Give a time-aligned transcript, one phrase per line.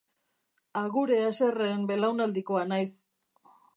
[0.81, 2.91] Agure haserreen belaunaldikoa naiz.